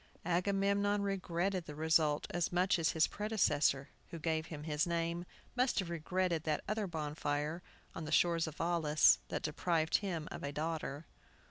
Agamemnon 0.25 1.03
regretted 1.03 1.67
the 1.67 1.75
result 1.75 2.25
as 2.31 2.51
much 2.51 2.79
as 2.79 2.93
his 2.93 3.05
predecessor, 3.05 3.89
who 4.09 4.17
gave 4.17 4.47
him 4.47 4.63
his 4.63 4.87
name, 4.87 5.25
must 5.55 5.77
have 5.77 5.91
regretted 5.91 6.43
that 6.43 6.63
other 6.67 6.87
bonfire, 6.87 7.61
on 7.93 8.05
the 8.05 8.11
shores 8.11 8.47
of 8.47 8.59
Aulis, 8.59 9.19
that 9.27 9.43
deprived 9.43 9.97
him 9.97 10.27
of 10.31 10.41
a 10.41 10.51
daughter. 10.51 11.05